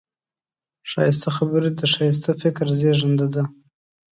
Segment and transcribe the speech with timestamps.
[0.91, 3.43] ښایسته خبرې د ښایسته فکر زېږنده ده